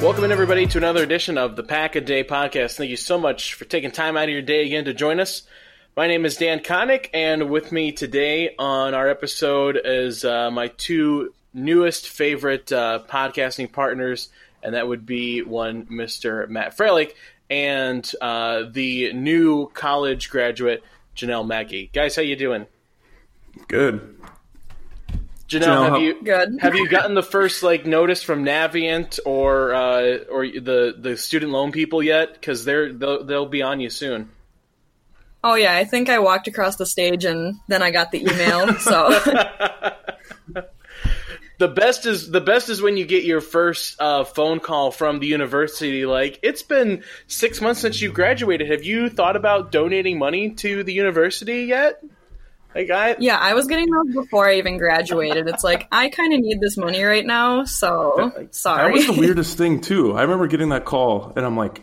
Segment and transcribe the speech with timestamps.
[0.00, 2.76] Welcome in everybody to another edition of the Pack a Day podcast.
[2.76, 5.42] Thank you so much for taking time out of your day again to join us.
[5.94, 10.68] My name is Dan Connick, and with me today on our episode is uh, my
[10.68, 14.30] two newest favorite uh, podcasting partners,
[14.62, 16.48] and that would be one Mr.
[16.48, 17.12] Matt Freilich
[17.50, 20.82] and uh, the new college graduate
[21.14, 21.90] Janelle Mackey.
[21.92, 22.66] Guys, how you doing?
[23.68, 24.16] Good.
[25.50, 26.48] Janelle, Janelle, have how- you Good.
[26.60, 31.50] have you gotten the first like notice from Navient or uh, or the the student
[31.50, 32.34] loan people yet?
[32.34, 34.30] Because they're they'll, they'll be on you soon.
[35.42, 38.72] Oh yeah, I think I walked across the stage and then I got the email.
[38.78, 39.10] So
[41.58, 45.18] The best is the best is when you get your first uh, phone call from
[45.18, 46.06] the university.
[46.06, 48.70] Like it's been six months since you graduated.
[48.70, 52.02] Have you thought about donating money to the university yet?
[52.74, 55.48] Like I yeah, I was getting those before I even graduated.
[55.48, 58.84] It's like I kind of need this money right now, so That sorry.
[58.84, 60.16] That was the weirdest thing too.
[60.16, 61.82] I remember getting that call, and I'm like,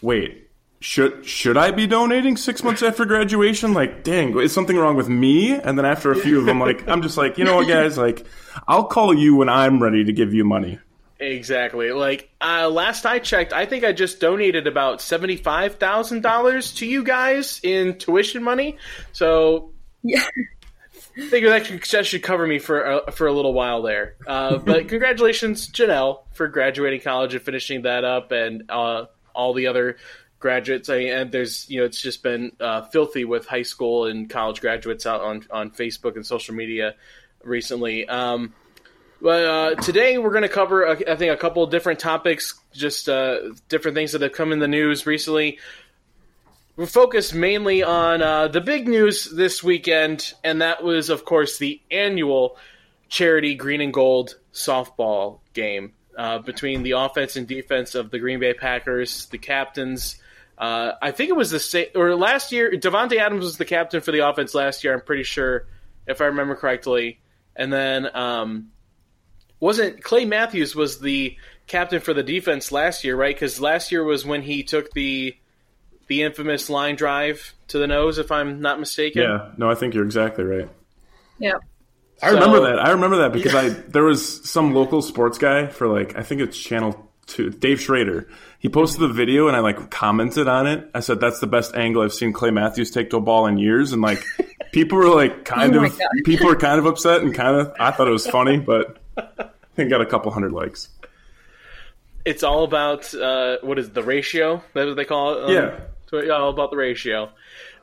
[0.00, 0.48] "Wait,
[0.80, 3.74] should should I be donating six months after graduation?
[3.74, 6.88] Like, dang, is something wrong with me?" And then after a few of them, like,
[6.88, 7.98] I'm just like, you know what, guys?
[7.98, 8.26] Like,
[8.66, 10.78] I'll call you when I'm ready to give you money.
[11.18, 11.92] Exactly.
[11.92, 16.72] Like uh, last I checked, I think I just donated about seventy five thousand dollars
[16.76, 18.78] to you guys in tuition money.
[19.12, 19.72] So
[20.02, 20.24] yeah.
[21.16, 24.14] I think that should, that should cover me for a, for a little while there.
[24.26, 29.66] Uh, but congratulations, Janelle, for graduating college and finishing that up, and uh, all the
[29.66, 29.96] other
[30.38, 30.88] graduates.
[30.88, 34.28] I mean, and there's you know it's just been uh, filthy with high school and
[34.28, 36.94] college graduates out on on Facebook and social media
[37.42, 38.08] recently.
[38.08, 38.54] Um,
[39.22, 42.58] but uh, today we're going to cover, uh, I think, a couple of different topics,
[42.72, 45.58] just uh, different things that have come in the news recently.
[46.80, 51.58] We're focused mainly on uh, the big news this weekend, and that was, of course,
[51.58, 52.56] the annual
[53.10, 58.40] charity green and gold softball game uh, between the offense and defense of the Green
[58.40, 60.22] Bay Packers, the captains.
[60.56, 64.00] Uh, I think it was the same, or last year, Davante Adams was the captain
[64.00, 64.94] for the offense last year.
[64.94, 65.66] I'm pretty sure,
[66.06, 67.20] if I remember correctly.
[67.54, 68.70] And then um,
[69.60, 73.36] wasn't Clay Matthews was the captain for the defense last year, right?
[73.36, 75.36] Because last year was when he took the
[76.10, 79.22] the infamous line drive to the nose, if I'm not mistaken.
[79.22, 80.68] Yeah, no, I think you're exactly right.
[81.38, 81.54] yeah.
[82.22, 82.78] I remember that.
[82.80, 86.42] I remember that because I there was some local sports guy for like I think
[86.42, 88.28] it's channel two, Dave Schrader.
[88.58, 90.90] He posted the video and I like commented on it.
[90.94, 93.56] I said that's the best angle I've seen Clay Matthews take to a ball in
[93.56, 94.22] years, and like
[94.72, 97.92] people were like kind Oh of people were kind of upset and kind of I
[97.92, 100.88] thought it was funny, but I think it got a couple hundred likes.
[102.26, 104.62] It's all about uh, what is it, the ratio?
[104.74, 105.44] That's what they call it.
[105.44, 105.80] Um, Yeah.
[106.10, 107.30] So, yeah, all about the ratio.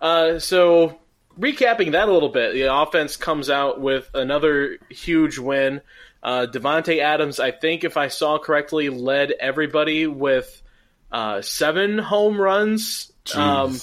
[0.02, 1.00] Uh, so
[1.40, 5.82] recapping that a little bit, the offense comes out with another huge win.
[6.22, 10.62] Uh, Davante Adams, I think, if I saw correctly, led everybody with
[11.10, 13.14] uh, seven home runs.
[13.34, 13.80] Um,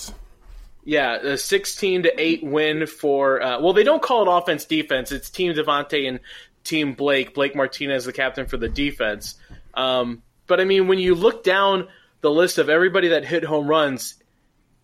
[0.84, 3.40] yeah, a sixteen to eight win for.
[3.40, 5.10] Uh, well, they don't call it offense defense.
[5.10, 6.20] It's Team Davante and
[6.64, 7.34] Team Blake.
[7.34, 9.36] Blake Martinez, the captain for the defense.
[9.72, 11.88] Um, but I mean, when you look down
[12.20, 14.16] the list of everybody that hit home runs,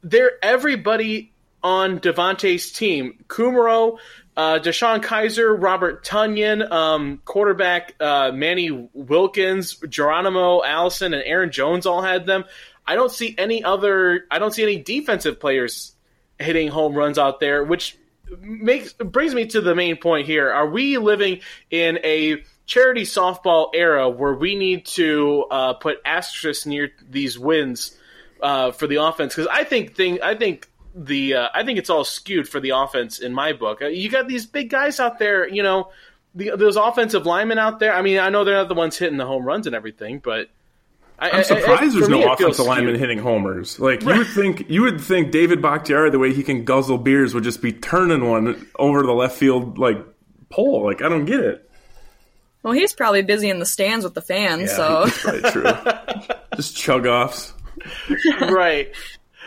[0.02, 1.32] they're everybody
[1.62, 3.24] on Davante's team.
[3.28, 3.98] Kumaro,
[4.36, 11.86] uh, DeShone Kizer, Robert Tonyan, um, quarterback uh, Manny Wilkins, Geronimo Allison, and Aaron Jones
[11.86, 12.44] all had them.
[12.86, 14.26] I don't see any other.
[14.30, 15.94] I don't see any defensive players
[16.38, 17.96] hitting home runs out there, which
[18.40, 20.50] makes brings me to the main point here.
[20.50, 26.66] Are we living in a charity softball era where we need to uh, put asterisks
[26.66, 27.96] near these wins
[28.42, 29.34] uh, for the offense?
[29.34, 32.70] Because I think thing I think the uh, I think it's all skewed for the
[32.70, 33.82] offense in my book.
[33.82, 35.90] Uh, You got these big guys out there, you know,
[36.34, 37.92] the, those offensive linemen out there.
[37.94, 40.48] I mean, I know they're not the ones hitting the home runs and everything, but.
[41.22, 43.78] I, I- I- I'm surprised for there's no it feels offensive lineman hitting homers.
[43.78, 47.34] Like you would think, you would think David Bakhtiari, the way he can guzzle beers,
[47.34, 49.98] would just be turning one over the left field like
[50.48, 50.82] pole.
[50.86, 51.70] Like I don't get it.
[52.62, 55.64] Well, he's probably busy in the stands with the fans, so that's probably true.
[56.56, 57.52] just chug offs.
[58.40, 58.92] right.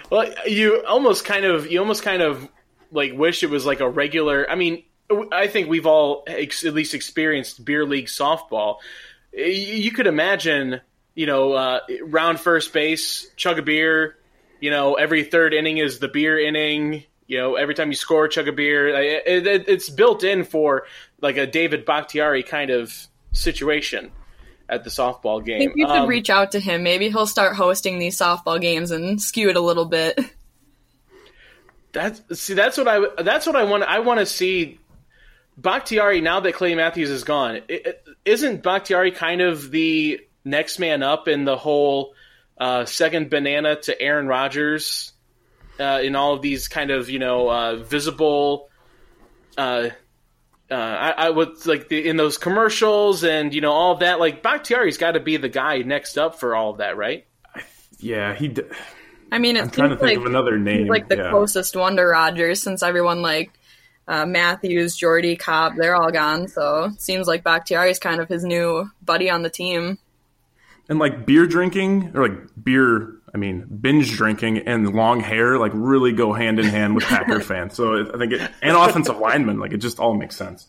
[0.09, 2.47] Well, you almost kind of you almost kind of
[2.91, 4.49] like wish it was like a regular.
[4.49, 4.83] I mean,
[5.31, 8.77] I think we've all ex- at least experienced beer league softball.
[9.33, 10.81] You could imagine,
[11.15, 14.17] you know, uh, round first base, chug a beer.
[14.59, 17.03] You know, every third inning is the beer inning.
[17.25, 18.89] You know, every time you score, chug a beer.
[18.89, 20.85] It, it, it's built in for
[21.21, 22.93] like a David Bakhtiari kind of
[23.31, 24.11] situation
[24.73, 25.55] at the softball game.
[25.55, 26.83] I think you should Um, reach out to him.
[26.83, 30.19] Maybe he'll start hosting these softball games and skew it a little bit.
[31.91, 32.55] That's see.
[32.55, 33.21] That's what I.
[33.21, 33.83] That's what I want.
[33.83, 34.79] I want to see.
[35.55, 37.61] Bakhtiari now that Clay Matthews is gone,
[38.25, 42.15] isn't Bakhtiari kind of the next man up in the whole
[42.57, 45.13] uh, second banana to Aaron Rodgers
[45.79, 48.69] uh, in all of these kind of you know uh, visible.
[50.71, 54.19] Uh, I, I would like the, in those commercials and you know all of that.
[54.19, 57.25] Like Bakhtiari's got to be the guy next up for all of that, right?
[57.99, 58.47] Yeah, he.
[58.49, 58.63] D-
[59.31, 60.87] I mean, it I'm trying to seems think like of another name.
[60.87, 61.29] like the yeah.
[61.29, 63.51] closest one to Rodgers since everyone like
[64.07, 66.47] uh, Matthews, Jordy, Cobb, they're all gone.
[66.47, 69.97] So it seems like Bakhtiari is kind of his new buddy on the team.
[70.89, 75.71] and like beer drinking or like beer i mean binge drinking and long hair like
[75.73, 79.59] really go hand in hand with packer fans so i think it and offensive linemen
[79.59, 80.67] like it just all makes sense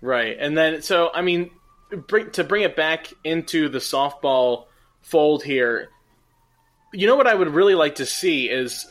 [0.00, 1.50] Right, and then so I mean,
[1.90, 4.66] bring, to bring it back into the softball
[5.02, 5.88] fold here,
[6.92, 8.86] you know what I would really like to see is,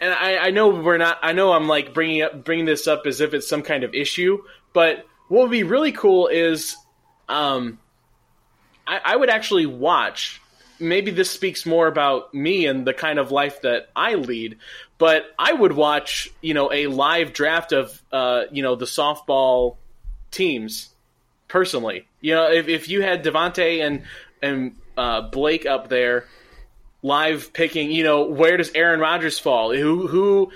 [0.00, 3.02] and I, I know we're not, I know I'm like bringing up bringing this up
[3.06, 4.42] as if it's some kind of issue,
[4.72, 6.76] but what would be really cool is,
[7.28, 7.78] um,
[8.86, 10.40] I, I would actually watch.
[10.80, 14.58] Maybe this speaks more about me and the kind of life that I lead,
[14.98, 19.76] but I would watch, you know, a live draft of, uh, you know, the softball
[20.30, 20.90] teams
[21.48, 22.06] personally.
[22.20, 24.02] You know, if, if you had Davante and
[24.42, 26.24] and uh, Blake up there
[27.02, 29.74] live picking, you know, where does Aaron Rodgers fall?
[29.74, 30.52] Who who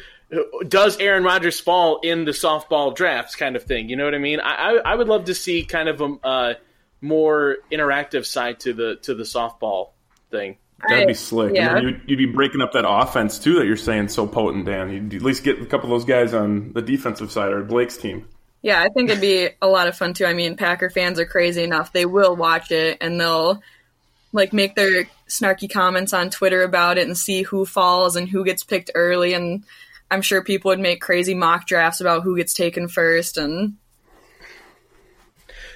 [0.67, 3.89] does Aaron Rodgers fall in the softball drafts kind of thing?
[3.89, 4.41] You know what I mean?
[4.41, 6.55] I I, I would love to see kind of a uh,
[7.01, 9.91] more interactive side to the to the softball
[10.35, 10.57] thing.
[10.89, 11.77] that'd be slick yeah.
[11.77, 14.91] and you'd, you'd be breaking up that offense too that you're saying so potent dan
[14.91, 17.97] you'd at least get a couple of those guys on the defensive side or blake's
[17.97, 18.27] team
[18.63, 20.25] Yeah, I think it'd be a lot of fun too.
[20.25, 23.63] I mean, Packer fans are crazy enough; they will watch it and they'll
[24.35, 28.45] like make their snarky comments on Twitter about it and see who falls and who
[28.45, 29.33] gets picked early.
[29.33, 29.65] And
[30.11, 33.37] I'm sure people would make crazy mock drafts about who gets taken first.
[33.37, 33.77] And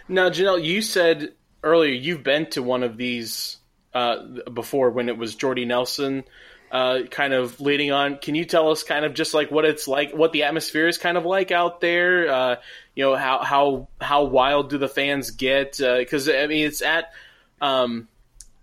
[0.08, 3.57] Now, Janelle, you said earlier you've been to one of these
[3.94, 6.24] uh, before when it was Jordy Nelson
[6.70, 8.18] uh, kind of leading on.
[8.18, 10.98] Can you tell us kind of just like what it's like, what the atmosphere is
[10.98, 12.30] kind of like out there?
[12.30, 12.56] Uh,
[12.94, 15.78] you know, how how how wild do the fans get?
[15.78, 17.12] Because I mean, it's at
[17.60, 18.08] um,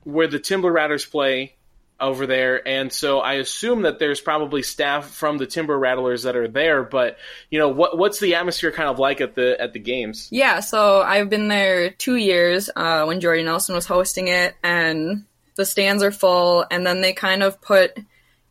[0.04, 1.56] where the Timber Rattlers play
[2.00, 6.36] over there, and so I assume that there's probably staff from the Timber Rattlers that
[6.36, 6.84] are there.
[6.84, 7.18] But
[7.50, 10.28] you know, what what's the atmosphere kind of like at the at the games?
[10.32, 15.26] Yeah, so I've been there two years uh, when Jordy Nelson was hosting it, and
[15.56, 16.66] the stands are full.
[16.70, 17.98] And then they kind of put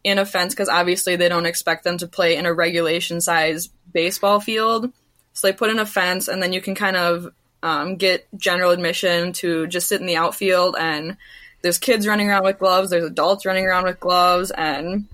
[0.03, 3.69] in a fence because obviously they don't expect them to play in a regulation size
[3.93, 4.93] baseball field.
[5.33, 7.33] So they put in a fence, and then you can kind of
[7.63, 11.17] um, get general admission to just sit in the outfield and
[11.65, 15.09] there's kids running around with gloves, there's adults running around with gloves, and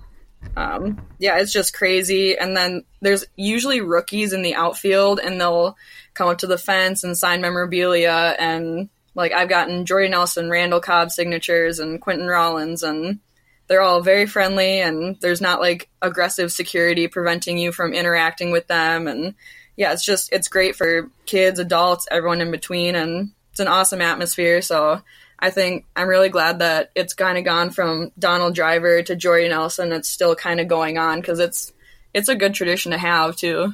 [0.56, 2.36] um, yeah, it's just crazy.
[2.36, 5.76] And then there's usually rookies in the outfield, and they'll
[6.12, 8.34] come up to the fence and sign memorabilia.
[8.36, 13.20] And like I've gotten Jordy Nelson, Randall Cobb signatures, and Quinten Rollins, and
[13.68, 14.80] they're all very friendly.
[14.80, 19.06] And there's not like aggressive security preventing you from interacting with them.
[19.06, 19.36] And
[19.76, 24.02] yeah, it's just it's great for kids, adults, everyone in between, and it's an awesome
[24.02, 24.62] atmosphere.
[24.62, 25.00] So
[25.40, 29.48] I think I'm really glad that it's kind of gone from Donald Driver to Jordy
[29.48, 29.90] Nelson.
[29.92, 31.72] It's still kind of going on because it's
[32.12, 33.72] it's a good tradition to have too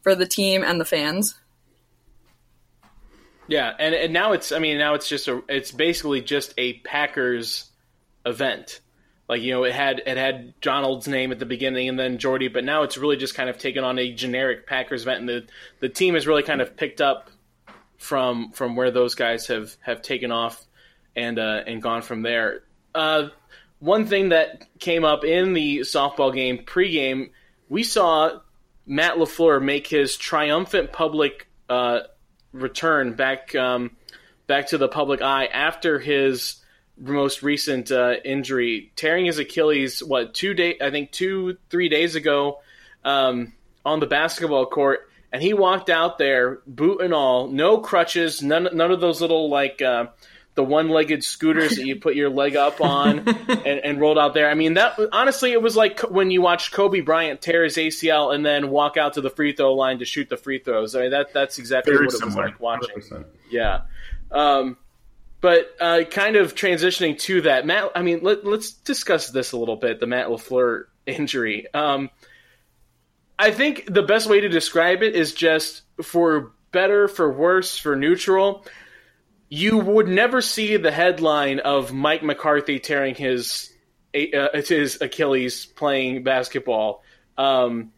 [0.00, 1.34] for the team and the fans.
[3.46, 6.74] Yeah, and, and now it's I mean now it's just a it's basically just a
[6.78, 7.70] Packers
[8.24, 8.80] event.
[9.28, 12.48] Like you know it had it had Donald's name at the beginning and then Jordy,
[12.48, 15.46] but now it's really just kind of taken on a generic Packers event, and the
[15.80, 17.30] the team has really kind of picked up
[17.98, 20.64] from from where those guys have have taken off
[21.16, 22.62] and uh, and gone from there.
[22.94, 23.28] Uh,
[23.78, 27.30] one thing that came up in the softball game pregame,
[27.68, 28.38] we saw
[28.86, 32.00] Matt Lafleur make his triumphant public uh,
[32.52, 33.96] return back um,
[34.46, 36.56] back to the public eye after his
[36.96, 40.02] most recent uh, injury, tearing his Achilles.
[40.02, 40.76] What two day?
[40.80, 42.60] I think two three days ago
[43.04, 43.52] um,
[43.84, 48.68] on the basketball court, and he walked out there boot and all, no crutches, none
[48.72, 50.06] none of those little like uh,
[50.54, 54.50] the one-legged scooters that you put your leg up on and, and, rolled out there.
[54.50, 58.34] I mean, that honestly, it was like when you watched Kobe Bryant tear his ACL
[58.34, 60.94] and then walk out to the free throw line to shoot the free throws.
[60.94, 62.96] I mean, that that's exactly Very what it was like watching.
[62.96, 63.24] 100%.
[63.50, 63.82] Yeah.
[64.30, 64.76] Um,
[65.40, 67.90] but uh, kind of transitioning to that, Matt.
[67.94, 70.00] I mean, let, us discuss this a little bit.
[70.00, 71.66] The Matt Lafleur injury.
[71.72, 72.10] Um,
[73.38, 77.96] I think the best way to describe it is just for better, for worse, for
[77.96, 78.66] neutral
[79.54, 83.70] you would never see the headline of Mike McCarthy tearing his
[84.14, 87.02] uh, his Achilles playing basketball.
[87.36, 87.92] Um,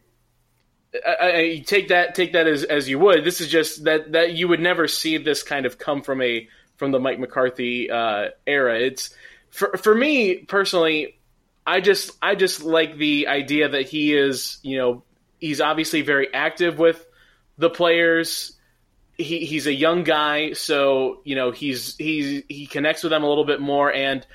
[1.06, 3.23] I, I, take that take that as as you would.
[3.23, 6.49] This is just that that you would never see this kind of come from a
[6.75, 8.80] from the Mike McCarthy uh, era.
[8.80, 9.14] It's
[9.50, 11.20] for for me personally.
[11.64, 15.04] I just I just like the idea that he is you know
[15.38, 17.06] he's obviously very active with
[17.58, 18.53] the players
[19.16, 23.28] he he's a young guy, so you know he's he's he connects with them a
[23.28, 24.26] little bit more, and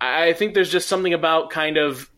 [0.00, 2.10] I think there's just something about kind of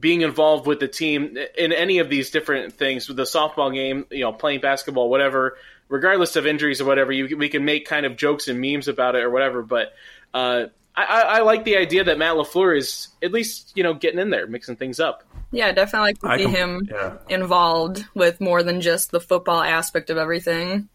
[0.00, 4.04] being involved with the team in any of these different things with the softball game,
[4.10, 5.56] you know, playing basketball, whatever,
[5.88, 9.14] regardless of injuries or whatever, you, we can make kind of jokes and memes about
[9.14, 9.62] it or whatever.
[9.62, 9.94] But
[10.34, 14.18] uh, I, I, like the idea that Matt Lafleur is at least you know getting
[14.18, 15.24] in there, mixing things up.
[15.52, 17.16] Yeah, definitely like to see him yeah.
[17.28, 20.88] involved with more than just the football aspect of everything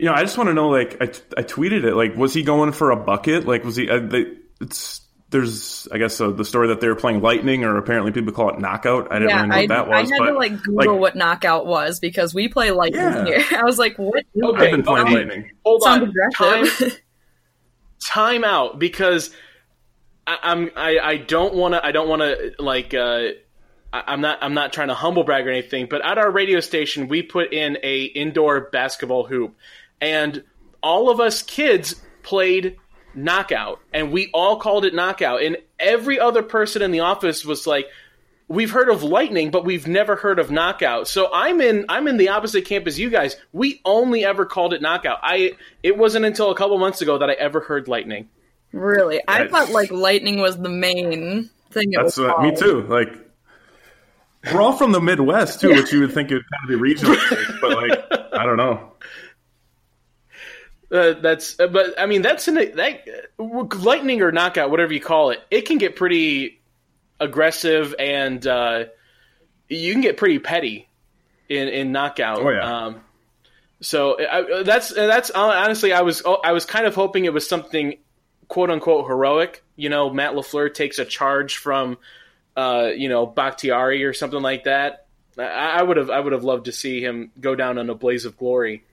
[0.00, 0.68] you know, I just want to know.
[0.68, 1.04] Like, I,
[1.38, 1.94] I tweeted it.
[1.94, 3.46] Like, was he going for a bucket?
[3.46, 3.88] Like, was he?
[3.88, 4.26] Uh, they,
[4.60, 8.32] it's there's I guess uh, the story that they were playing lightning, or apparently people
[8.32, 9.12] call it knockout.
[9.12, 10.10] I didn't yeah, really know I, what that was.
[10.10, 13.24] I had but, to like Google like, what knockout was because we play lightning yeah.
[13.24, 13.44] here.
[13.58, 14.24] I was like, what?
[14.42, 15.14] Okay, I've been playing okay.
[15.16, 15.50] lightning.
[15.64, 16.66] Hold on, time,
[18.04, 19.30] time out because
[20.26, 22.92] I, I'm I, I don't want to I don't want to like.
[22.92, 23.28] Uh,
[23.92, 27.08] I'm not I'm not trying to humble brag or anything, but at our radio station
[27.08, 29.56] we put in a indoor basketball hoop
[30.00, 30.42] and
[30.82, 32.76] all of us kids played
[33.14, 35.42] knockout and we all called it knockout.
[35.42, 37.86] And every other person in the office was like
[38.48, 41.08] we've heard of lightning but we've never heard of knockout.
[41.08, 43.36] So i'm in i'm in the opposite camp as you guys.
[43.52, 45.18] We only ever called it knockout.
[45.22, 45.52] I
[45.82, 48.28] it wasn't until a couple months ago that i ever heard lightning.
[48.72, 49.20] Really?
[49.26, 53.08] I thought like lightning was the main thing that's what, me too like
[54.52, 55.76] we're all from the midwest too yeah.
[55.76, 57.16] which you would think it would kind of be regional
[57.60, 58.92] but like i don't know
[60.92, 63.06] uh, that's uh, but I mean that's an that
[63.38, 65.40] lightning or knockout, whatever you call it.
[65.50, 66.60] It can get pretty
[67.18, 68.84] aggressive and uh,
[69.68, 70.88] you can get pretty petty
[71.48, 72.38] in in knockout.
[72.40, 72.84] Oh yeah.
[72.84, 73.00] Um,
[73.80, 77.98] so I, that's that's honestly I was I was kind of hoping it was something
[78.48, 79.62] quote unquote heroic.
[79.76, 81.98] You know, Matt Lafleur takes a charge from
[82.56, 85.06] uh, you know Bakhtiari or something like that.
[85.38, 88.24] I would have I would have loved to see him go down in a blaze
[88.24, 88.84] of glory.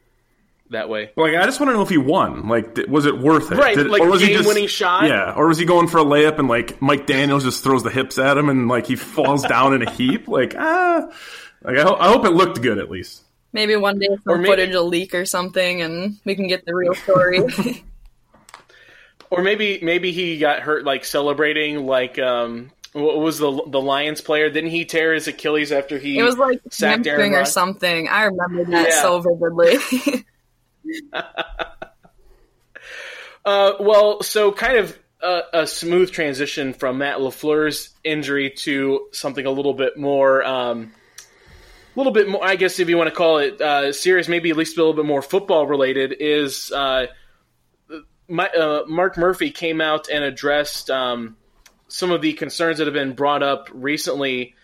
[0.72, 1.12] That way.
[1.16, 2.48] Like, I just want to know if he won.
[2.48, 3.58] Like, th- was it worth it?
[3.58, 5.06] Right, Did- like or was he just- game-winning shot?
[5.08, 7.90] Yeah, or was he going for a layup and like Mike Daniels just throws the
[7.90, 10.28] hips at him and like he falls down in a heap?
[10.28, 11.08] Like, ah,
[11.64, 13.24] like I, ho- I hope it looked good at least.
[13.54, 16.66] Maybe one day Or some maybe- footage will leak or something, and we can get
[16.66, 17.40] the real story.
[19.30, 24.22] Or maybe maybe he got hurt like celebrating like um what was the the Lions
[24.22, 24.50] player?
[24.50, 28.08] Didn't he tear his Achilles after he it was like sacked Aaron hamstring or something.
[28.08, 29.02] I remember that Yeah.
[29.02, 30.26] so vividly.
[33.48, 39.46] Uh, well, so kind of a, a smooth transition from Matt Lafleur's injury to something
[39.46, 40.92] a little bit more, um,
[41.96, 42.44] a little bit more.
[42.44, 44.94] I guess if you want to call it uh, serious, maybe at least a little
[44.94, 46.14] bit more football related.
[46.20, 47.08] Is uh,
[48.28, 51.38] my, uh, Mark Murphy came out and addressed um,
[51.88, 54.56] some of the concerns that have been brought up recently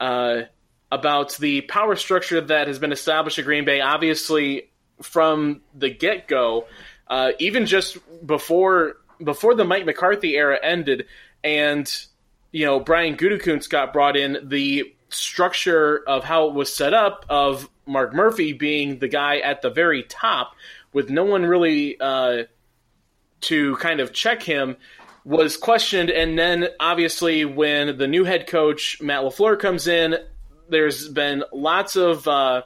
[0.00, 0.44] uh,
[0.90, 3.82] about the power structure that has been established at Green Bay.
[3.82, 4.69] Obviously,
[5.02, 6.66] from the get go,
[7.08, 11.06] uh, even just before before the Mike McCarthy era ended,
[11.44, 12.06] and
[12.52, 17.26] you know Brian Gutekunst got brought in, the structure of how it was set up
[17.28, 20.54] of Mark Murphy being the guy at the very top,
[20.92, 22.44] with no one really uh,
[23.42, 24.76] to kind of check him
[25.24, 26.10] was questioned.
[26.10, 30.16] And then obviously when the new head coach Matt LaFleur comes in
[30.70, 32.62] there's been lots of uh,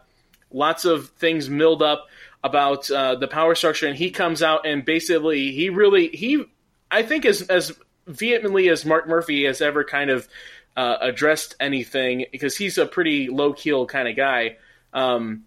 [0.55, 2.07] lots of things milled up
[2.43, 6.45] about uh, the power structure and he comes out and basically he really he
[6.91, 7.73] I think as as
[8.07, 10.29] vehemently as Mark Murphy has ever kind of
[10.77, 14.57] uh, addressed anything because he's a pretty low keel kind of guy
[14.95, 15.45] um,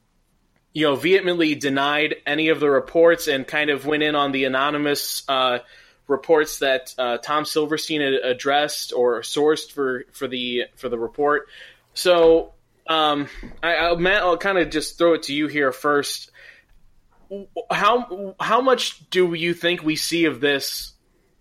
[0.78, 4.44] you know, vehemently denied any of the reports and kind of went in on the
[4.44, 5.58] anonymous uh,
[6.08, 11.48] reports that uh, Tom Silverstein had addressed or sourced for, for the for the report.
[11.96, 12.54] So,
[12.88, 13.28] um,
[13.62, 16.32] I, I, Matt, I'll kind of just throw it to you here first.
[17.70, 20.94] How how much do you think we see of this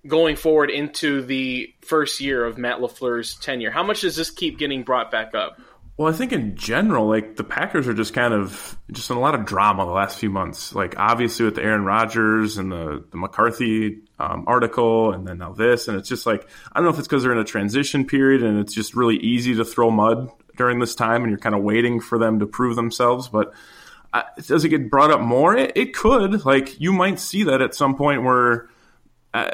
[0.06, 3.70] going forward into the first year of Matt Lafleur's tenure?
[3.70, 5.60] How much does this keep getting brought back up?
[5.96, 9.20] Well, I think in general, like the Packers are just kind of just in a
[9.20, 10.74] lot of drama the last few months.
[10.74, 15.52] Like obviously with the Aaron Rodgers and the, the McCarthy um, article, and then now
[15.52, 18.06] this, and it's just like I don't know if it's because they're in a transition
[18.06, 21.54] period and it's just really easy to throw mud during this time, and you're kind
[21.54, 23.28] of waiting for them to prove themselves.
[23.28, 23.52] But
[24.12, 25.56] uh, does it get brought up more?
[25.56, 26.44] It, it could.
[26.44, 28.68] Like you might see that at some point where,
[29.34, 29.50] uh,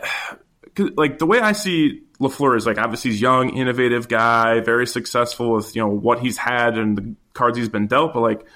[0.97, 5.53] like the way I see Lafleur is like obviously he's young, innovative guy, very successful
[5.53, 8.15] with you know what he's had and the cards he's been dealt.
[8.15, 8.47] But like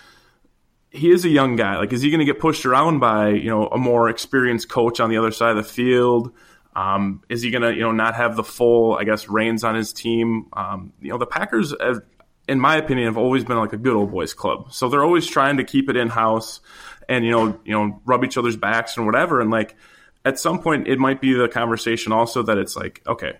[0.90, 1.76] he is a young guy.
[1.76, 5.00] Like is he going to get pushed around by you know a more experienced coach
[5.00, 6.32] on the other side of the field?
[6.76, 9.74] Um, is he going to you know not have the full I guess reins on
[9.74, 10.46] his team?
[10.52, 11.74] Um, you know the Packers.
[11.80, 12.02] Have,
[12.48, 14.72] in my opinion, have always been like a good old boys club.
[14.72, 16.60] So they're always trying to keep it in house
[17.08, 19.40] and you know, you know, rub each other's backs and whatever.
[19.40, 19.76] And like
[20.24, 23.38] at some point, it might be the conversation also that it's like, okay,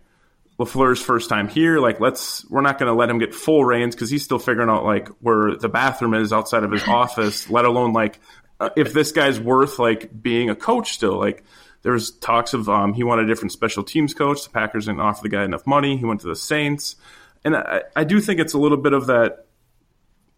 [0.59, 1.79] Lafleur's first time here.
[1.79, 4.71] Like, let's we're not going to let him get full reins because he's still figuring
[4.71, 7.51] out like where the bathroom is outside of his office.
[7.51, 8.21] Let alone like
[8.59, 11.19] uh, if this guy's worth like being a coach still.
[11.19, 11.45] Like,
[11.83, 14.43] there's talks of um, he wanted a different special teams coach.
[14.43, 15.97] The Packers didn't offer the guy enough money.
[15.97, 16.97] He went to the Saints,
[17.47, 19.47] and I, I do think it's a little bit of that.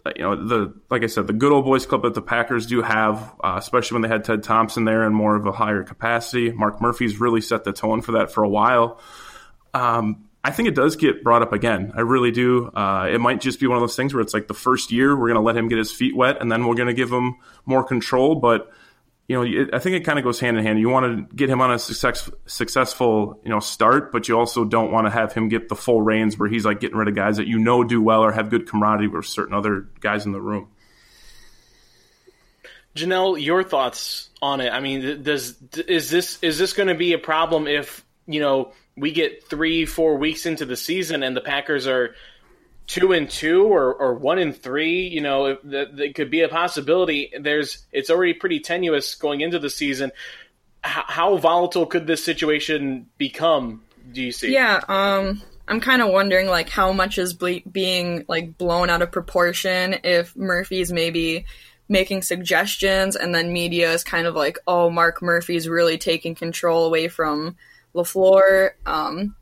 [0.07, 2.67] uh, You know, the like I said, the good old boys club that the Packers
[2.67, 5.83] do have, uh, especially when they had Ted Thompson there in more of a higher
[5.83, 6.53] capacity.
[6.53, 9.01] Mark Murphy's really set the tone for that for a while.
[9.75, 11.93] Um, I think it does get brought up again.
[11.97, 12.69] I really do.
[12.69, 15.17] Uh, it might just be one of those things where it's like the first year
[15.17, 17.11] we're going to let him get his feet wet, and then we're going to give
[17.11, 18.37] him more control.
[18.37, 18.71] But
[19.29, 20.81] you know, it, I think it kind of goes hand in hand.
[20.81, 24.65] You want to get him on a success, successful, you know, start, but you also
[24.65, 27.15] don't want to have him get the full reins where he's like getting rid of
[27.15, 30.33] guys that you know do well or have good camaraderie with certain other guys in
[30.33, 30.71] the room.
[32.97, 34.71] Janelle, your thoughts on it?
[34.71, 38.73] I mean, does is this is this going to be a problem if you know
[38.97, 42.15] we get three, four weeks into the season and the Packers are
[42.89, 45.07] two and two or, or one and three?
[45.07, 47.33] You know, that, that could be a possibility.
[47.39, 50.11] There's it's already pretty tenuous going into the season.
[50.85, 53.85] H- how volatile could this situation become?
[54.11, 54.53] Do you see?
[54.53, 59.03] Yeah, um, I'm kind of wondering like how much is ble- being like blown out
[59.03, 61.45] of proportion if Murphy's maybe
[61.91, 66.87] making suggestions and then media is kind of like, oh, Mark Murphy's really taking control
[66.87, 67.57] away from
[67.95, 68.71] Lafleur.
[68.87, 69.37] Um,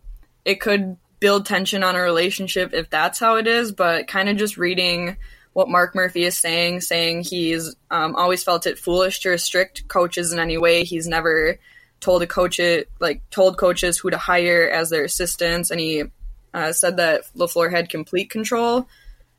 [0.45, 4.37] it could build tension on a relationship if that's how it is, but kind of
[4.37, 5.16] just reading
[5.52, 10.33] what Mark Murphy is saying, saying he's um, always felt it foolish to restrict coaches
[10.33, 10.85] in any way.
[10.85, 11.59] He's never
[12.00, 16.05] told a coach it like told coaches who to hire as their assistants, and he
[16.52, 18.88] uh, said that Lafleur had complete control.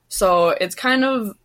[0.09, 1.35] So it's kind of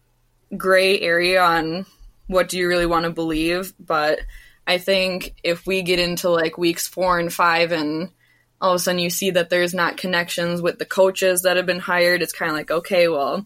[0.56, 1.86] gray area on
[2.26, 3.74] what do you really want to believe?
[3.78, 4.20] But
[4.66, 8.10] I think if we get into like weeks four and five and
[8.62, 11.66] all of a sudden you see that there's not connections with the coaches that have
[11.66, 13.44] been hired, it's kind of like, okay, well,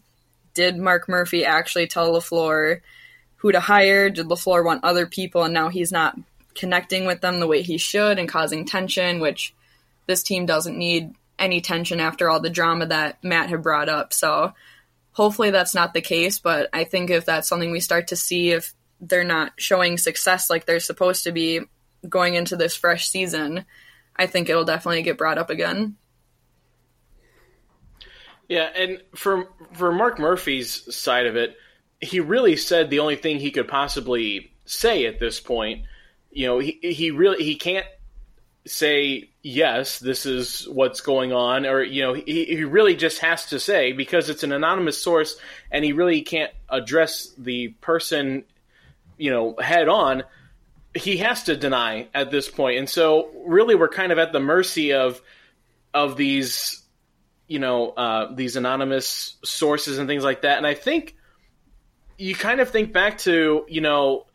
[0.53, 2.83] did Mark Murphy actually tell LaFleur
[3.37, 4.11] who to hire?
[4.11, 6.19] Did LaFleur want other people and now he's not
[6.55, 9.55] connecting with them the way he should and causing tension, which
[10.07, 14.13] this team doesn't need any tension after all the drama that Matt had brought up.
[14.13, 14.53] So
[15.13, 18.51] hopefully that's not the case, but I think if that's something we start to see
[18.51, 21.61] if they're not showing success like they're supposed to be
[22.07, 23.65] going into this fresh season,
[24.19, 25.97] I think it'll definitely get brought up again.
[28.49, 31.57] Yeah, and for for Mark Murphy's side of it,
[32.01, 35.85] he really said the only thing he could possibly say at this point.
[36.31, 37.87] You know, he he really he can't
[38.67, 43.47] say yes, this is what's going on, or you know, he, he really just has
[43.47, 45.37] to say because it's an anonymous source,
[45.71, 48.45] and he really can't address the person,
[49.17, 50.25] you know, head on
[50.97, 52.79] he has to deny at this point.
[52.79, 55.21] And so really we're kind of at the mercy of
[55.95, 56.83] of these
[57.49, 60.59] you know uh, these anonymous sources and things like that.
[60.59, 61.17] And I think
[62.19, 64.27] you kind of think back to you know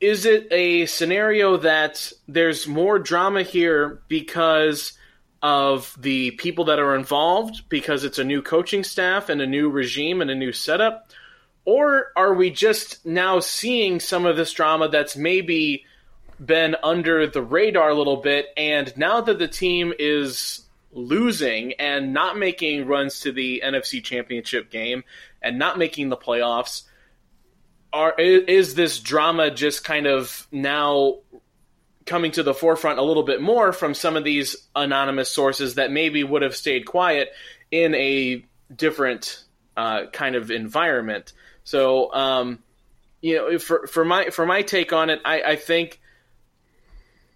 [0.00, 4.94] is it a scenario that there's more drama here because
[5.42, 9.68] of the people that are involved because it's a new coaching staff and a new
[9.70, 11.11] regime and a new setup
[11.64, 15.84] or are we just now seeing some of this drama that's maybe
[16.44, 22.12] been under the radar a little bit and now that the team is losing and
[22.12, 25.04] not making runs to the NFC championship game
[25.40, 26.82] and not making the playoffs
[27.92, 31.18] are is this drama just kind of now
[32.06, 35.92] coming to the forefront a little bit more from some of these anonymous sources that
[35.92, 37.30] maybe would have stayed quiet
[37.70, 38.44] in a
[38.74, 39.44] different
[39.76, 41.32] uh, kind of environment
[41.64, 42.58] so, um,
[43.20, 46.00] you know, for for my for my take on it, I, I think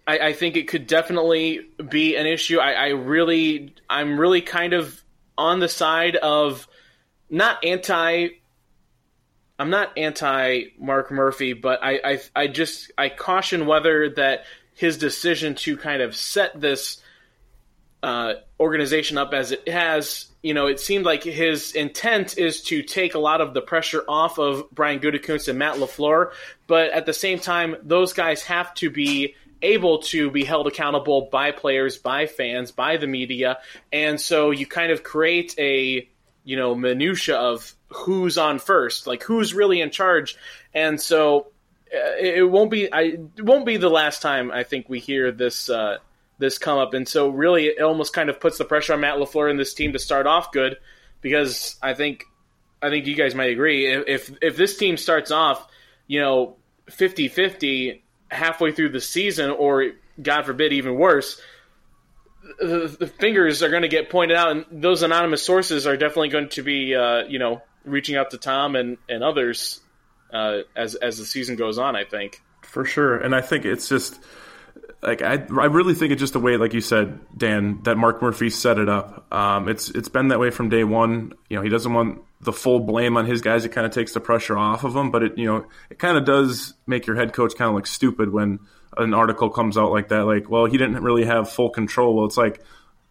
[0.05, 2.59] I, I, think it could definitely be an issue.
[2.59, 5.01] I, I really I'm really kind of
[5.37, 6.67] on the side of
[7.29, 8.29] not anti
[9.59, 14.43] I'm not anti Mark Murphy, but I, I, I just I caution whether that
[14.75, 17.01] his decision to kind of set this
[18.03, 22.83] uh, organization up as it has, you know, it seemed like his intent is to
[22.83, 26.31] take a lot of the pressure off of Brian Gutekunst and Matt LaFleur,
[26.67, 31.29] but at the same time, those guys have to be able to be held accountable
[31.31, 33.57] by players, by fans, by the media,
[33.91, 36.07] and so you kind of create a
[36.43, 40.37] you know minutia of who's on first, like who's really in charge,
[40.73, 41.47] and so
[41.93, 45.31] uh, it won't be I it won't be the last time I think we hear
[45.31, 45.97] this uh,
[46.39, 49.17] this come up, and so really it almost kind of puts the pressure on Matt
[49.17, 50.77] LaFleur and this team to start off good,
[51.21, 52.25] because I think
[52.81, 53.87] I think you guys might agree.
[53.87, 55.67] If if this team starts off,
[56.05, 56.55] you know,
[56.91, 61.41] 50-50 halfway through the season, or God forbid, even worse,
[62.59, 66.29] the, the fingers are going to get pointed out, and those anonymous sources are definitely
[66.29, 69.81] going to be, uh, you know, reaching out to Tom and and others
[70.31, 71.95] uh, as as the season goes on.
[71.95, 72.41] I think.
[72.61, 74.19] For sure, and I think it's just
[75.01, 78.21] like I, I really think it's just the way, like you said, Dan, that Mark
[78.21, 79.31] Murphy set it up.
[79.33, 81.33] Um, it's it's been that way from day one.
[81.49, 83.65] You know, he doesn't want the full blame on his guys.
[83.65, 86.17] It kind of takes the pressure off of them, but it you know it kind
[86.17, 88.59] of does make your head coach kind of look stupid when
[88.97, 90.25] an article comes out like that.
[90.25, 92.15] Like, well, he didn't really have full control.
[92.15, 92.63] Well, it's like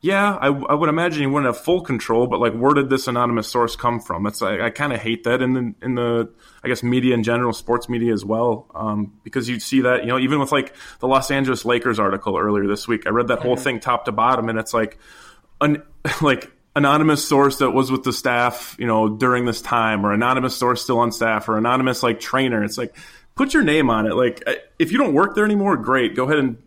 [0.06, 3.08] yeah, I, I, would imagine he wouldn't have full control, but like, where did this
[3.08, 4.22] anonymous source come from?
[4.22, 7.24] That's I, I kind of hate that in the in the I guess media in
[7.24, 10.76] general, sports media as well, um, because you'd see that you know even with like
[11.00, 13.64] the Los Angeles Lakers article earlier this week, I read that whole mm-hmm.
[13.64, 14.96] thing top to bottom, and it's like
[15.60, 15.82] an
[16.22, 20.54] like anonymous source that was with the staff, you know, during this time, or anonymous
[20.54, 22.62] source still on staff, or anonymous like trainer.
[22.62, 22.96] It's like
[23.34, 24.14] put your name on it.
[24.14, 26.58] Like if you don't work there anymore, great, go ahead and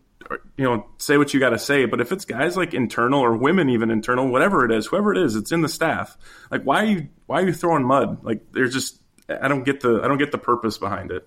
[0.59, 1.85] you know, say what you got to say.
[1.85, 5.17] But if it's guys like internal or women even internal, whatever it is, whoever it
[5.17, 6.17] is, it's in the staff.
[6.51, 8.25] Like, why are you why are you throwing mud?
[8.25, 11.25] Like, there's just I don't get the I don't get the purpose behind it.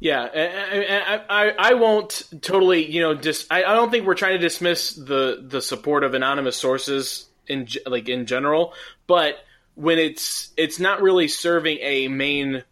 [0.00, 4.32] Yeah, I, I, I won't totally, you know, just I, I don't think we're trying
[4.32, 8.74] to dismiss the the support of anonymous sources in like in general,
[9.06, 9.36] but
[9.76, 12.64] when it's it's not really serving a main,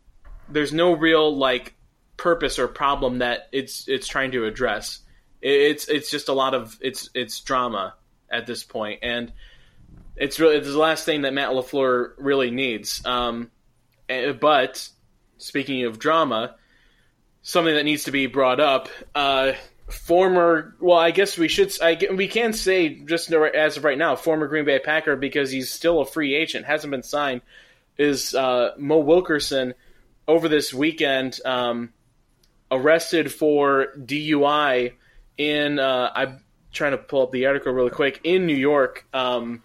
[0.49, 1.77] there's no real like
[2.23, 5.01] purpose or problem that it's it's trying to address.
[5.41, 7.95] It's it's just a lot of it's it's drama
[8.31, 9.33] at this point, and
[10.17, 13.05] it's really it's the last thing that Matt Lafleur really needs.
[13.05, 13.51] Um,
[14.09, 14.89] eh, but
[15.39, 16.55] speaking of drama,
[17.43, 18.89] something that needs to be brought up.
[19.15, 19.55] Uh,
[19.89, 24.17] former, well, I guess we should, I, we can say just as of right now,
[24.17, 27.43] former Green Bay Packer because he's still a free agent, hasn't been signed,
[27.99, 29.75] is uh, Mo Wilkerson
[30.27, 31.93] over this weekend um,
[32.73, 34.95] arrested for DUI
[35.39, 35.79] in.
[35.79, 36.41] Uh, I'm
[36.73, 39.07] trying to pull up the article really quick in New York.
[39.13, 39.63] Um,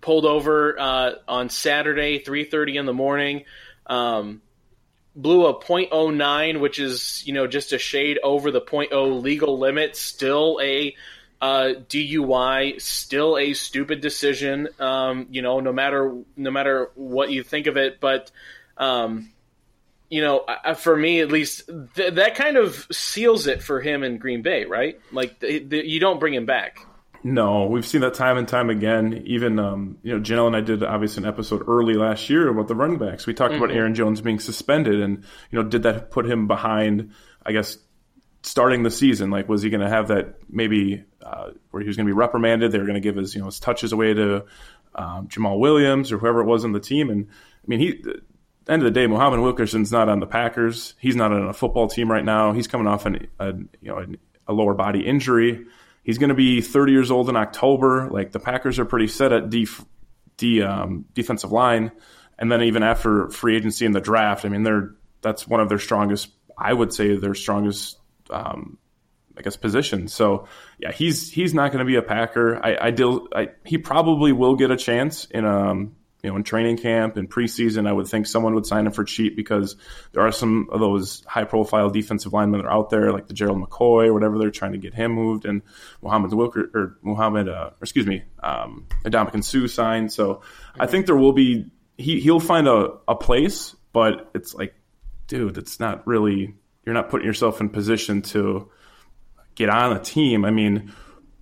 [0.00, 3.44] pulled over uh, on Saturday, 3:30 in the morning.
[3.86, 4.42] Um,
[5.16, 9.96] blew a .09, which is you know just a shade over the .0 legal limit.
[9.96, 10.94] Still a
[11.40, 14.68] uh, DUI, still a stupid decision.
[14.78, 18.30] Um, you know, no matter no matter what you think of it, but
[18.76, 19.32] um,
[20.10, 20.44] you know,
[20.76, 24.64] for me at least, th- that kind of seals it for him in Green Bay,
[24.64, 25.00] right?
[25.12, 26.86] Like you don't bring him back.
[27.24, 29.24] No, we've seen that time and time again.
[29.26, 32.68] Even um, you know, Janelle and I did obviously an episode early last year about
[32.68, 33.26] the running backs.
[33.26, 33.64] We talked mm-hmm.
[33.64, 37.12] about Aaron Jones being suspended, and you know, did that put him behind?
[37.44, 37.78] I guess
[38.42, 41.96] starting the season, like was he going to have that maybe uh, where he was
[41.96, 42.70] going to be reprimanded?
[42.70, 44.44] They were going to give his you know his touches away to
[44.94, 48.04] um, Jamaal Williams or whoever it was on the team, and I mean he.
[48.68, 50.94] End of the day, Muhammad Wilkerson's not on the Packers.
[50.98, 52.52] He's not on a football team right now.
[52.52, 54.06] He's coming off an, a you know
[54.46, 55.66] a lower body injury.
[56.02, 58.08] He's going to be 30 years old in October.
[58.10, 59.50] Like the Packers are pretty set at
[60.62, 61.90] um, defensive line,
[62.38, 65.68] and then even after free agency and the draft, I mean, they're that's one of
[65.68, 66.28] their strongest.
[66.56, 67.98] I would say their strongest,
[68.30, 68.78] um,
[69.36, 70.08] I guess, position.
[70.08, 70.46] So
[70.78, 72.64] yeah, he's he's not going to be a Packer.
[72.64, 75.95] I, I, deal, I he probably will get a chance in um
[76.26, 79.04] you know, in training camp and preseason, I would think someone would sign him for
[79.04, 79.76] cheap because
[80.10, 83.34] there are some of those high profile defensive linemen that are out there, like the
[83.34, 84.36] Gerald McCoy or whatever.
[84.36, 85.62] They're trying to get him moved, and
[86.02, 90.12] Muhammad Wilker or Muhammad, uh, or excuse me, um, Ndamukong Suh signed.
[90.12, 90.42] So
[90.80, 94.74] I think there will be he he'll find a, a place, but it's like,
[95.28, 96.56] dude, it's not really.
[96.84, 98.68] You're not putting yourself in position to
[99.54, 100.44] get on a team.
[100.44, 100.92] I mean,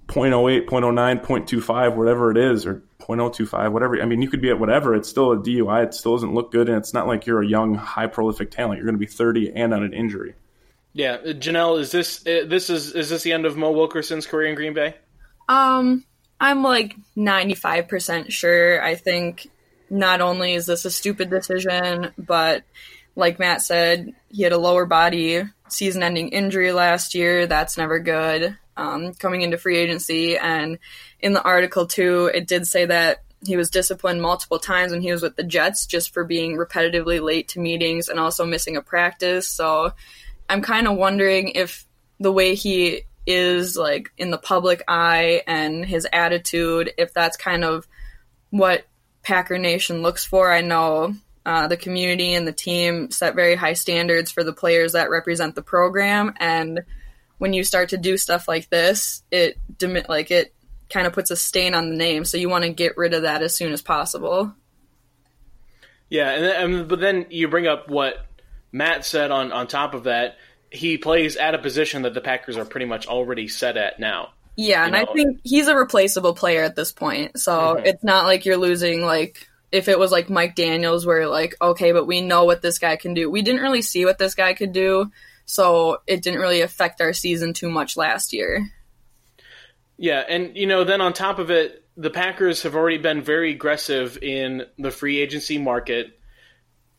[0.09, 4.01] 0.08, 0.09, 0.25, whatever it is, or 0.025, whatever.
[4.01, 4.95] I mean, you could be at whatever.
[4.95, 5.85] It's still a DUI.
[5.85, 8.79] It still doesn't look good, and it's not like you're a young, high prolific talent.
[8.79, 10.35] You're going to be 30 and on an injury.
[10.93, 14.49] Yeah, Janelle, is this uh, this is is this the end of Mo Wilkerson's career
[14.49, 14.95] in Green Bay?
[15.49, 16.05] Um,
[16.41, 18.83] I'm like 95% sure.
[18.83, 19.51] I think
[19.91, 22.63] not only is this a stupid decision, but
[23.17, 27.47] like Matt said, he had a lower body season-ending injury last year.
[27.47, 30.37] That's never good um, coming into free agency.
[30.37, 30.79] And
[31.21, 35.13] in the article, too, it did say that he was disciplined multiple times when he
[35.13, 38.83] was with the Jets just for being repetitively late to meetings and also missing a
[38.83, 39.49] practice.
[39.49, 39.93] So
[40.49, 41.85] I'm kind of wondering if
[42.19, 47.65] the way he is like in the public eye and his attitude, if that's kind
[47.65, 47.87] of
[48.51, 48.87] what
[49.23, 50.53] Packer Nation looks for.
[50.53, 51.15] I know
[51.47, 55.55] uh, the community and the team set very high standards for the players that represent
[55.55, 56.85] the program, and
[57.39, 59.59] when you start to do stuff like this, it
[60.09, 60.55] like it
[60.91, 62.25] kind of puts a stain on the name.
[62.25, 64.55] So you want to get rid of that as soon as possible.
[66.09, 68.27] Yeah, and then, but then you bring up what
[68.73, 70.37] Matt said on on top of that.
[70.71, 74.31] He plays at a position that the Packers are pretty much already set at now.
[74.57, 75.01] Yeah, and know?
[75.01, 77.39] I think he's a replaceable player at this point.
[77.39, 77.87] So mm-hmm.
[77.87, 81.93] it's not like you're losing like if it was like Mike Daniels where like okay,
[81.93, 83.31] but we know what this guy can do.
[83.31, 85.11] We didn't really see what this guy could do
[85.47, 88.69] so it didn't really affect our season too much last year.
[89.97, 93.53] Yeah, and you know, then on top of it, the Packers have already been very
[93.53, 96.19] aggressive in the free agency market,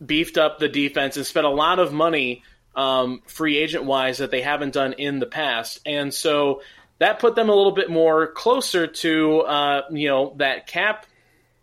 [0.04, 2.44] beefed up the defense, and spent a lot of money
[2.76, 6.62] um, free agent wise that they haven't done in the past, and so
[7.00, 11.06] that put them a little bit more closer to uh, you know that cap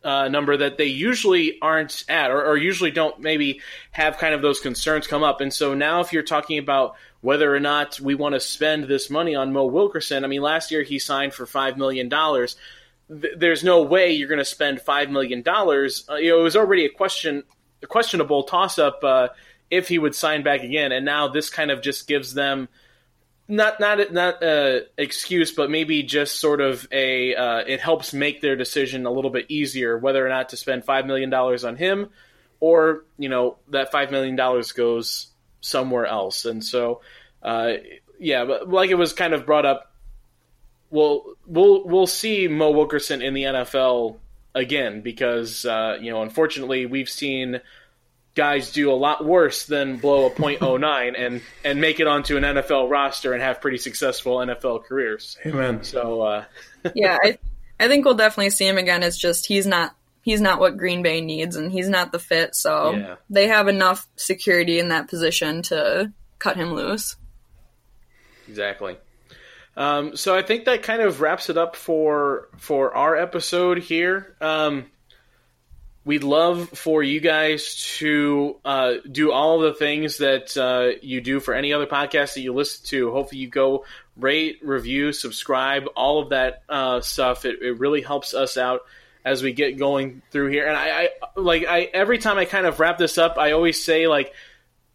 [0.04, 3.60] uh, number that they usually aren't at or, or, usually don't maybe
[3.92, 5.40] have kind of those concerns come up.
[5.40, 9.10] And so now, if you're talking about whether or not we want to spend this
[9.10, 12.10] money on Mo Wilkerson, I mean, last year he signed for $5 million.
[13.08, 15.42] there's no way you're going to spend $5 million.
[15.46, 17.44] Uh, you know, it was already a question,
[17.82, 19.28] a questionable toss up uh,
[19.70, 20.90] if he would sign back again.
[20.90, 22.68] And now this kind of just gives them
[23.52, 28.40] not not not a excuse, but maybe just sort of a uh, it helps make
[28.40, 31.76] their decision a little bit easier whether or not to spend five million dollars on
[31.76, 32.08] him,
[32.60, 35.28] or you know that five million dollars goes
[35.60, 36.46] somewhere else.
[36.46, 37.02] And so,
[37.42, 37.74] uh,
[38.18, 39.92] yeah, but like it was kind of brought up.
[40.90, 44.16] We'll we'll we'll see Mo Wilkerson in the NFL
[44.54, 47.60] again because uh, you know unfortunately we've seen
[48.35, 52.42] guys do a lot worse than blow a .09 and and make it onto an
[52.42, 55.38] NFL roster and have pretty successful NFL careers.
[55.45, 55.85] Amen.
[55.85, 56.45] So uh,
[56.95, 57.38] yeah, I
[57.79, 59.03] I think we'll definitely see him again.
[59.03, 62.55] It's just he's not he's not what Green Bay needs and he's not the fit.
[62.55, 63.14] So yeah.
[63.29, 67.16] they have enough security in that position to cut him loose.
[68.49, 68.97] Exactly.
[69.77, 74.37] Um, so I think that kind of wraps it up for for our episode here.
[74.40, 74.87] Um,
[76.04, 81.40] we'd love for you guys to uh, do all the things that uh, you do
[81.40, 83.12] for any other podcast that you listen to.
[83.12, 83.84] Hopefully, you go
[84.16, 87.44] rate, review, subscribe, all of that uh, stuff.
[87.44, 88.82] It, it, really helps us out
[89.24, 90.66] as we get going through here.
[90.66, 93.82] And I, I like I every time I kind of wrap this up, I always
[93.82, 94.32] say like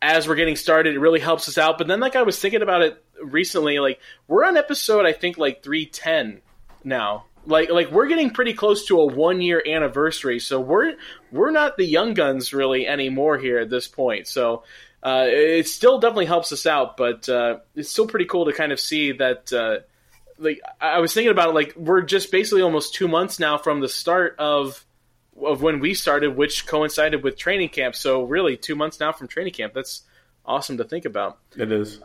[0.01, 1.77] as we're getting started, it really helps us out.
[1.77, 5.37] But then like I was thinking about it recently, like we're on episode I think
[5.37, 6.41] like three ten
[6.83, 10.95] now like like we're getting pretty close to a one year anniversary so we're
[11.31, 14.27] we're not the young guns really anymore here at this point.
[14.27, 14.63] So
[15.01, 18.71] uh, it still definitely helps us out but uh, it's still pretty cool to kind
[18.71, 19.77] of see that uh,
[20.39, 23.79] like i was thinking about it like we're just basically almost two months now from
[23.79, 24.85] the start of
[25.43, 27.95] of when we started which coincided with training camp.
[27.95, 29.73] So really two months now from training camp.
[29.73, 30.01] That's
[30.45, 31.39] awesome to think about.
[31.55, 32.01] It is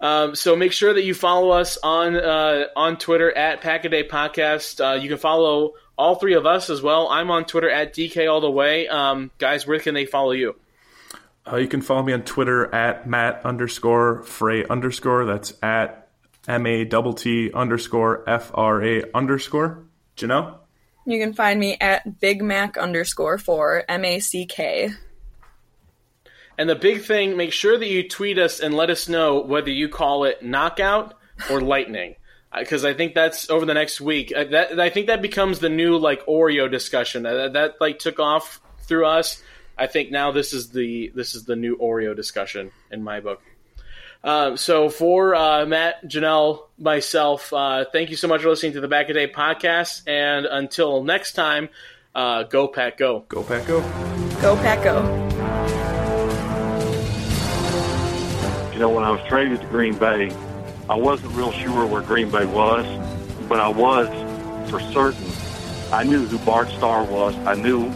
[0.00, 4.80] um, so make sure that you follow us on uh, on Twitter at Packaday Podcast.
[4.80, 7.08] Uh, you can follow all three of us as well.
[7.08, 8.86] I'm on Twitter at DK All the Way.
[8.86, 10.54] Um, guys, where can they follow you?
[11.50, 15.24] Uh, you can follow me on Twitter at Matt underscore Frey underscore.
[15.24, 16.08] That's at
[16.46, 19.84] M A T T underscore F R A underscore.
[20.16, 20.58] Janelle?
[21.06, 24.90] You can find me at Big Mac underscore for M A C K.
[26.58, 29.70] And the big thing, make sure that you tweet us and let us know whether
[29.70, 31.14] you call it knockout
[31.48, 32.16] or lightning.
[32.56, 34.32] Because uh, I think that's over the next week.
[34.36, 37.22] Uh, that I think that becomes the new like Oreo discussion.
[37.22, 39.40] That, that like took off through us.
[39.78, 43.40] I think now this is the this is the new Oreo discussion in my book.
[44.24, 48.80] Uh, so for uh, Matt, Janelle, myself, uh, thank you so much for listening to
[48.80, 50.08] the Pack a Day podcast.
[50.08, 51.68] And until next time,
[52.16, 53.24] uh, go Pack Go.
[53.28, 53.80] Go Pack Go.
[54.40, 55.27] Go Pack Go.
[58.78, 60.30] You know, when I was traded to Green Bay,
[60.88, 62.86] I wasn't real sure where Green Bay was,
[63.48, 64.06] but I was
[64.70, 65.26] for certain.
[65.92, 67.34] I knew who Bart Starr was.
[67.38, 67.90] I knew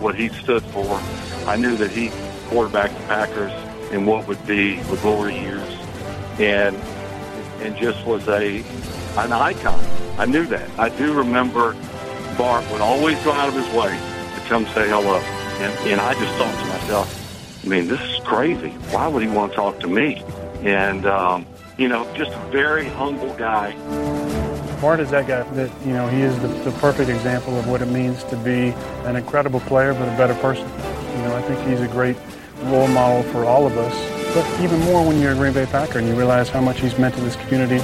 [0.00, 0.98] what he stood for.
[1.46, 2.10] I knew that he
[2.46, 3.52] quarterbacked the Packers
[3.92, 5.68] in what would be the glory years,
[6.38, 6.76] and
[7.60, 8.64] and just was a
[9.18, 9.84] an icon.
[10.16, 10.66] I knew that.
[10.78, 11.76] I do remember
[12.38, 13.90] Bart would always go out of his way
[14.34, 17.21] to come say hello, and, and I just thought to myself,
[17.62, 18.70] I mean, this is crazy.
[18.90, 20.22] Why would he want to talk to me?
[20.62, 21.46] And, um,
[21.78, 23.72] you know, just a very humble guy.
[24.80, 27.80] Bart is that guy that, you know, he is the, the perfect example of what
[27.80, 30.68] it means to be an incredible player, but a better person.
[30.68, 32.16] You know, I think he's a great
[32.64, 36.00] role model for all of us, but even more when you're a Green Bay Packer
[36.00, 37.76] and you realize how much he's meant to this community.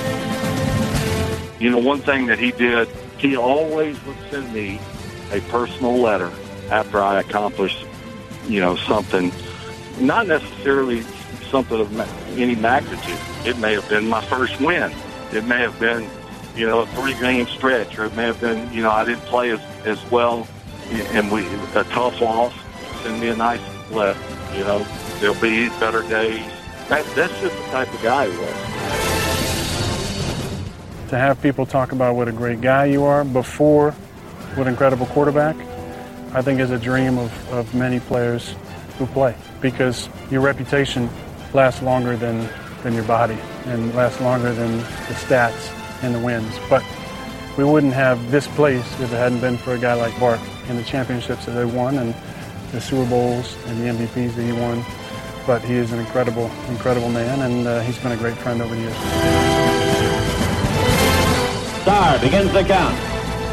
[1.61, 2.89] You know, one thing that he did,
[3.19, 4.81] he always would send me
[5.31, 6.33] a personal letter
[6.71, 7.87] after I accomplished,
[8.49, 9.31] you know, something
[10.01, 11.03] not necessarily
[11.51, 13.19] something of any magnitude.
[13.45, 14.93] It may have been my first win.
[15.33, 16.09] It may have been,
[16.55, 19.51] you know, a three-game stretch, or it may have been, you know, I didn't play
[19.51, 20.47] as, as well,
[20.91, 22.53] and we a tough loss.
[23.03, 24.19] Send me a nice letter.
[24.55, 24.87] You know,
[25.21, 26.45] there'll be better days.
[26.89, 28.55] That, that's just the type of guy he was.
[31.11, 33.93] To have people talk about what a great guy you are before
[34.55, 35.57] what incredible quarterback,
[36.33, 38.55] I think is a dream of, of many players
[38.99, 41.09] who play because your reputation
[41.53, 42.49] lasts longer than,
[42.83, 46.55] than your body and lasts longer than the stats and the wins.
[46.69, 46.85] But
[47.57, 50.79] we wouldn't have this place if it hadn't been for a guy like Bart and
[50.79, 52.15] the championships that they won and
[52.73, 54.85] the Super Bowls and the MVPs that he won.
[55.47, 58.75] But he is an incredible, incredible man, and uh, he's been a great friend over
[58.75, 58.97] the years.
[61.83, 62.95] Starr begins the count.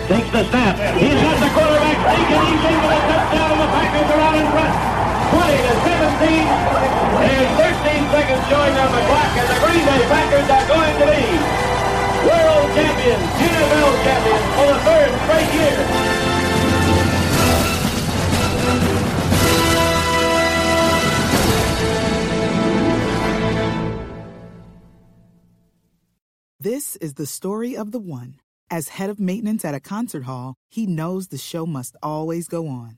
[0.07, 0.75] Takes the snap.
[0.99, 1.97] He's got the quarterback.
[2.03, 2.45] Taken.
[2.45, 3.57] He's in the touchdown.
[3.57, 5.04] The Packers are out in front.
[5.35, 6.47] 20 to 17.
[7.19, 11.05] There's 13 seconds showing on the clock, and the Green Bay Packers are going to
[11.11, 11.23] be
[12.23, 15.75] world champions, NFL champions for the third straight year.
[26.59, 28.39] This is the story of the one.
[28.71, 32.67] As head of maintenance at a concert hall, he knows the show must always go
[32.67, 32.97] on.